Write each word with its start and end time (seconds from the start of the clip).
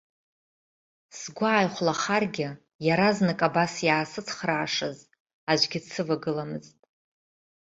Сгәы 1.17 1.47
ааихәлахаргьы, 1.51 2.49
иаразнак 2.85 3.39
абас 3.47 3.73
иаасыцхраашаз 3.87 4.97
аӡәгьы 5.51 5.79
дсывагыламызт. 5.83 6.75